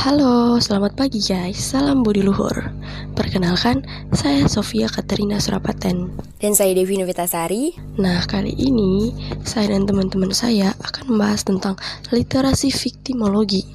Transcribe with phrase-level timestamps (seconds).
[0.00, 1.60] Halo, selamat pagi guys.
[1.60, 2.72] Salam budi luhur.
[3.12, 3.84] Perkenalkan,
[4.16, 6.08] saya Sofia Katerina Surapaten.
[6.40, 7.76] Dan saya Devi Novitasari.
[8.00, 9.12] Nah, kali ini
[9.44, 11.76] saya dan teman-teman saya akan membahas tentang
[12.08, 13.68] literasi viktimologi.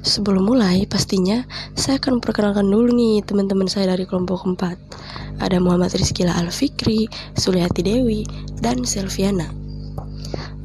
[0.00, 1.44] Sebelum mulai, pastinya
[1.76, 5.44] saya akan memperkenalkan dulu nih teman-teman saya dari kelompok 4.
[5.44, 7.04] Ada Muhammad Rizkila Al-Fikri,
[7.36, 8.24] Suliati Dewi,
[8.64, 9.52] dan Selviana.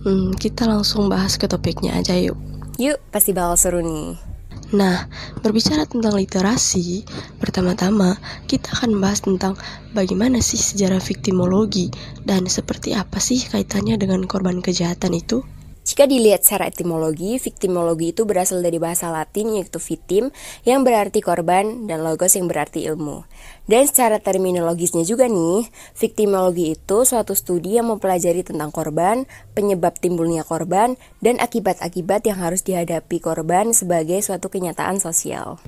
[0.08, 2.40] Hmm, kita langsung bahas ke topiknya aja yuk.
[2.80, 4.32] Yuk, pasti bakal seru nih.
[4.72, 5.04] Nah,
[5.44, 7.04] berbicara tentang literasi,
[7.44, 8.16] pertama-tama
[8.48, 9.54] kita akan membahas tentang
[9.92, 11.92] bagaimana sih sejarah viktimologi
[12.24, 15.44] dan seperti apa sih kaitannya dengan korban kejahatan itu.
[15.92, 20.32] Jika dilihat secara etimologi, viktimologi itu berasal dari bahasa Latin yaitu victim
[20.64, 23.28] yang berarti korban dan logos yang berarti ilmu.
[23.68, 25.68] Dan secara terminologisnya juga nih,
[26.00, 32.64] viktimologi itu suatu studi yang mempelajari tentang korban, penyebab timbulnya korban, dan akibat-akibat yang harus
[32.64, 35.60] dihadapi korban sebagai suatu kenyataan sosial.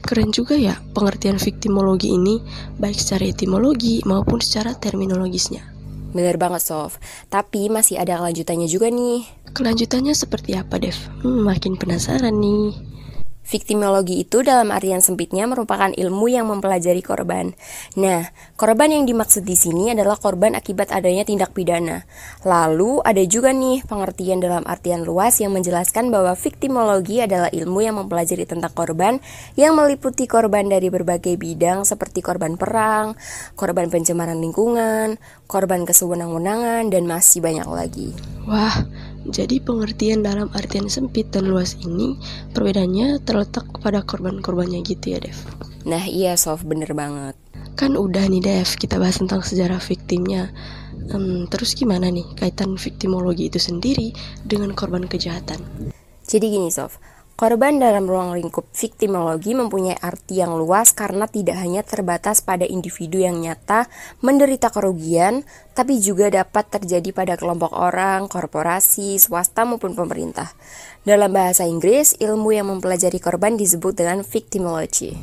[0.00, 2.40] Keren juga ya pengertian viktimologi ini,
[2.80, 5.77] baik secara etimologi maupun secara terminologisnya.
[6.16, 6.96] Bener banget Sof,
[7.28, 9.28] tapi masih ada kelanjutannya juga nih.
[9.52, 10.96] Kelanjutannya seperti apa Dev?
[11.20, 12.87] Hmm, makin penasaran nih.
[13.48, 17.56] Viktimologi itu dalam artian sempitnya merupakan ilmu yang mempelajari korban.
[17.96, 18.28] Nah,
[18.60, 22.04] korban yang dimaksud di sini adalah korban akibat adanya tindak pidana.
[22.44, 27.96] Lalu ada juga nih pengertian dalam artian luas yang menjelaskan bahwa viktimologi adalah ilmu yang
[27.96, 29.16] mempelajari tentang korban
[29.56, 33.16] yang meliputi korban dari berbagai bidang seperti korban perang,
[33.56, 35.16] korban pencemaran lingkungan,
[35.48, 38.12] korban kesewenang-wenangan, dan masih banyak lagi.
[38.44, 38.84] Wah,
[39.28, 42.16] jadi pengertian dalam artian sempit dan luas ini
[42.56, 45.36] perbedaannya terletak pada korban-korbannya gitu ya Dev.
[45.84, 47.36] Nah iya Sof, bener banget.
[47.76, 50.50] Kan udah nih Dev, kita bahas tentang sejarah victimnya
[51.12, 54.12] hmm, Terus gimana nih kaitan victimologi itu sendiri
[54.44, 55.60] dengan korban kejahatan?
[56.28, 57.00] Jadi gini Sof,
[57.38, 63.22] Korban dalam ruang lingkup viktimologi mempunyai arti yang luas karena tidak hanya terbatas pada individu
[63.22, 63.86] yang nyata
[64.26, 70.50] menderita kerugian, tapi juga dapat terjadi pada kelompok orang, korporasi, swasta maupun pemerintah.
[71.06, 75.14] Dalam bahasa Inggris, ilmu yang mempelajari korban disebut dengan victimology.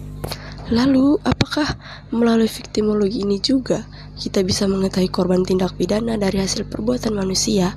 [0.72, 1.68] Lalu, apakah
[2.16, 3.84] melalui victimologi ini juga
[4.16, 7.76] kita bisa mengetahui korban tindak pidana dari hasil perbuatan manusia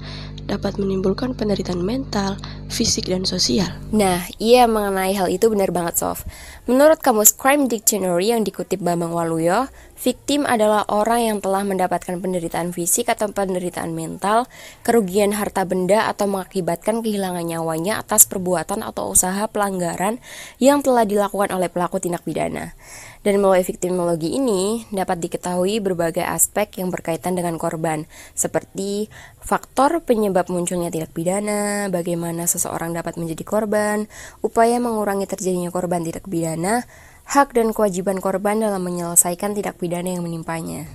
[0.48, 2.41] dapat menimbulkan penderitaan mental,
[2.72, 3.69] fisik, dan sosial.
[3.92, 6.25] Nah, iya mengenai hal itu benar banget, Sof.
[6.64, 12.70] Menurut kamus Crime Dictionary yang dikutip Bambang Waluyo, victim adalah orang yang telah mendapatkan penderitaan
[12.70, 14.47] fisik atau penderitaan mental,
[14.86, 20.22] kerugian harta benda atau mengakibatkan kehilangan nyawanya atas perbuatan atau usaha pelanggaran
[20.62, 22.78] yang telah dilakukan oleh pelaku tindak pidana.
[23.26, 29.10] Dan melalui victimologi ini dapat diketahui berbagai aspek yang berkaitan dengan korban, seperti
[29.42, 34.06] faktor penyebab munculnya tindak pidana, bagaimana seseorang dapat menjadi korban,
[34.41, 36.86] upaya mengurangi terjadinya korban tindak pidana,
[37.28, 40.89] hak dan kewajiban korban dalam menyelesaikan tindak pidana yang menimpanya.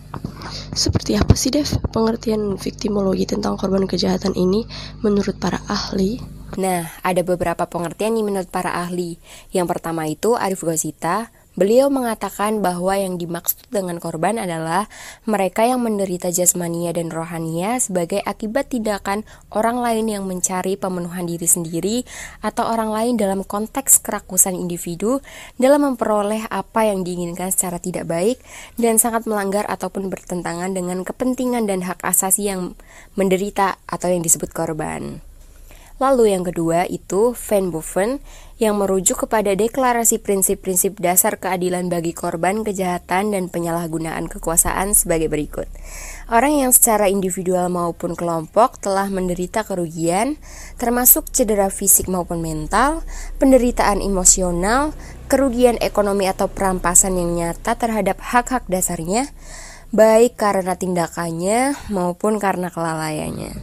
[0.73, 4.65] Seperti apa sih Dev pengertian victimologi tentang korban kejahatan ini
[5.05, 6.17] menurut para ahli?
[6.57, 9.21] Nah, ada beberapa pengertian nih menurut para ahli.
[9.53, 14.89] Yang pertama itu Arif Gosita, Beliau mengatakan bahwa yang dimaksud dengan korban adalah
[15.29, 19.21] mereka yang menderita jasmania dan rohania sebagai akibat tindakan
[19.53, 21.97] orang lain yang mencari pemenuhan diri sendiri
[22.41, 25.21] atau orang lain dalam konteks kerakusan individu
[25.61, 28.41] dalam memperoleh apa yang diinginkan secara tidak baik
[28.81, 32.73] dan sangat melanggar ataupun bertentangan dengan kepentingan dan hak asasi yang
[33.13, 35.21] menderita atau yang disebut korban.
[36.01, 38.17] Lalu yang kedua itu Van Boven
[38.57, 45.69] yang merujuk kepada deklarasi prinsip-prinsip dasar keadilan bagi korban kejahatan dan penyalahgunaan kekuasaan sebagai berikut.
[46.31, 50.39] Orang yang secara individual maupun kelompok telah menderita kerugian,
[50.81, 53.05] termasuk cedera fisik maupun mental,
[53.37, 54.95] penderitaan emosional,
[55.29, 59.29] kerugian ekonomi atau perampasan yang nyata terhadap hak-hak dasarnya,
[59.93, 63.53] baik karena tindakannya maupun karena kelalaiannya.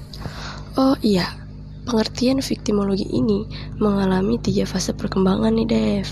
[0.79, 1.50] Oh iya,
[1.91, 3.51] Pengertian viktimologi ini
[3.83, 6.07] mengalami tiga fase perkembangan nih Dev.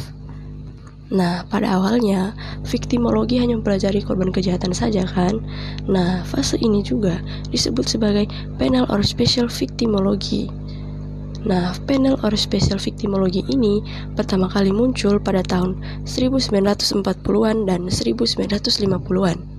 [1.14, 2.34] Nah, pada awalnya,
[2.66, 5.38] viktimologi hanya mempelajari korban kejahatan saja kan?
[5.86, 7.22] Nah, fase ini juga
[7.54, 8.26] disebut sebagai
[8.58, 10.50] penal or special victimology.
[11.46, 13.78] Nah, panel or special victimology ini
[14.18, 19.57] pertama kali muncul pada tahun 1940-an dan 1950-an.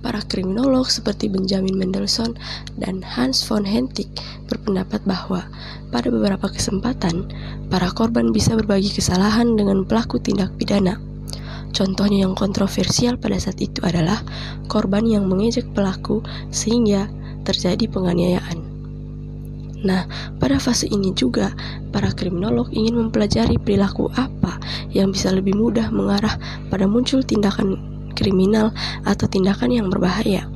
[0.00, 2.32] Para kriminolog seperti Benjamin Mendelssohn
[2.80, 4.08] dan Hans von Hentig
[4.48, 5.44] berpendapat bahwa
[5.92, 7.28] pada beberapa kesempatan,
[7.68, 10.96] para korban bisa berbagi kesalahan dengan pelaku tindak pidana.
[11.76, 14.24] Contohnya yang kontroversial pada saat itu adalah
[14.72, 17.06] korban yang mengejek pelaku sehingga
[17.44, 18.58] terjadi penganiayaan.
[19.80, 20.04] Nah,
[20.36, 21.52] pada fase ini juga,
[21.88, 24.60] para kriminolog ingin mempelajari perilaku apa
[24.92, 26.36] yang bisa lebih mudah mengarah
[26.68, 27.80] pada muncul tindakan
[28.12, 28.74] kriminal
[29.06, 30.46] atau tindakan yang berbahaya.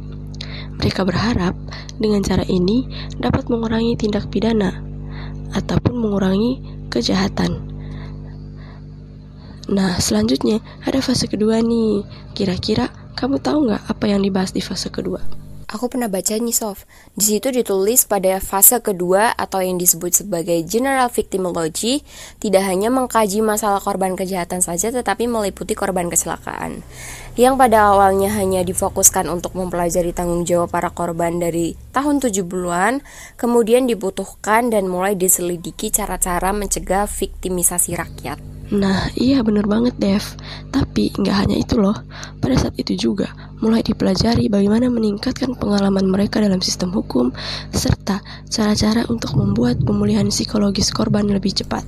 [0.78, 1.54] Mereka berharap
[1.96, 2.86] dengan cara ini
[3.16, 4.82] dapat mengurangi tindak pidana
[5.54, 6.58] ataupun mengurangi
[6.90, 7.74] kejahatan.
[9.70, 12.04] Nah, selanjutnya ada fase kedua nih.
[12.36, 15.44] Kira-kira kamu tahu nggak apa yang dibahas di fase kedua?
[15.75, 16.87] Aku pernah baca nih Sof.
[17.19, 22.06] Di situ ditulis pada fase kedua atau yang disebut sebagai general victimology
[22.38, 26.87] tidak hanya mengkaji masalah korban kejahatan saja tetapi meliputi korban kecelakaan.
[27.35, 33.03] Yang pada awalnya hanya difokuskan untuk mempelajari tanggung jawab para korban dari tahun 70-an,
[33.35, 38.38] kemudian dibutuhkan dan mulai diselidiki cara-cara mencegah viktimisasi rakyat.
[38.72, 40.25] Nah, iya bener banget Dev.
[40.72, 41.96] Tapi nggak hanya itu loh.
[42.40, 43.28] Pada saat itu juga
[43.61, 47.28] mulai dipelajari bagaimana meningkatkan pengalaman mereka dalam sistem hukum
[47.75, 51.84] serta cara-cara untuk membuat pemulihan psikologis korban lebih cepat.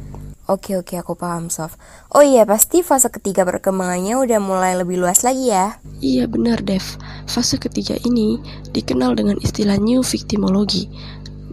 [0.46, 1.74] Oke oke aku paham Sof
[2.14, 6.86] Oh iya pasti fase ketiga perkembangannya udah mulai lebih luas lagi ya Iya benar Dev
[7.26, 8.38] Fase ketiga ini
[8.70, 10.86] dikenal dengan istilah new victimology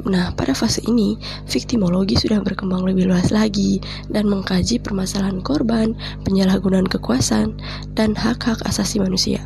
[0.04, 1.16] Nah, pada fase ini,
[1.48, 3.80] viktimologi sudah berkembang lebih luas lagi
[4.12, 5.96] dan mengkaji permasalahan korban,
[6.28, 7.56] penyalahgunaan kekuasaan,
[7.96, 9.40] dan hak-hak asasi manusia.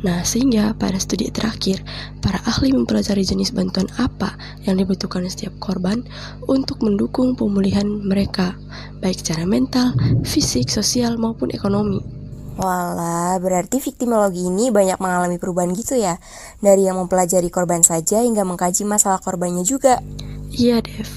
[0.00, 1.80] Nah, sehingga pada studi terakhir,
[2.24, 6.04] para ahli mempelajari jenis bantuan apa yang dibutuhkan setiap korban
[6.48, 8.56] untuk mendukung pemulihan mereka,
[9.00, 9.92] baik secara mental,
[10.24, 12.19] fisik, sosial, maupun ekonomi.
[12.60, 16.20] Walah, berarti viktimologi ini banyak mengalami perubahan gitu ya?
[16.60, 20.04] Dari yang mempelajari korban saja hingga mengkaji masalah korbannya juga.
[20.52, 21.08] Iya, Dev.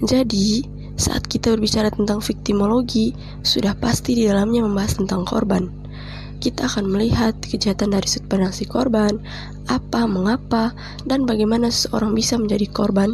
[0.00, 0.64] Jadi,
[0.96, 3.12] saat kita berbicara tentang viktimologi,
[3.44, 5.68] sudah pasti di dalamnya membahas tentang korban.
[6.40, 9.20] Kita akan melihat kejahatan dari sudut pandang si korban,
[9.68, 10.72] apa, mengapa,
[11.04, 13.12] dan bagaimana seseorang bisa menjadi korban.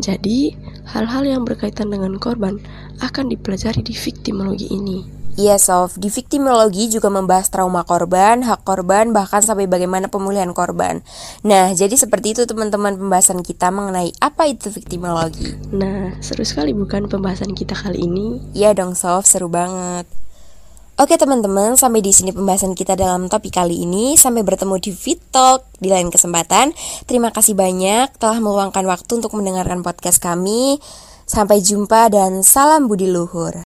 [0.00, 0.56] Jadi,
[0.88, 2.56] hal-hal yang berkaitan dengan korban
[3.04, 5.19] akan dipelajari di viktimologi ini.
[5.38, 11.06] Iya Sof, di viktimologi juga membahas trauma korban, hak korban, bahkan sampai bagaimana pemulihan korban.
[11.46, 15.54] Nah, jadi seperti itu teman-teman pembahasan kita mengenai apa itu viktimologi.
[15.70, 18.42] Nah, seru sekali bukan pembahasan kita kali ini?
[18.52, 20.10] Iya dong Sof, seru banget.
[21.00, 24.20] Oke teman-teman, sampai di sini pembahasan kita dalam topik kali ini.
[24.20, 26.76] Sampai bertemu di Fit Talk di lain kesempatan.
[27.08, 30.76] Terima kasih banyak telah meluangkan waktu untuk mendengarkan podcast kami.
[31.24, 33.69] Sampai jumpa dan salam budi luhur.